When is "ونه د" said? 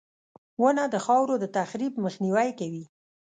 0.61-0.95